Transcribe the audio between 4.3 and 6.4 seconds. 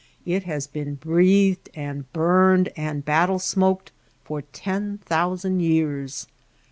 ten thousand years.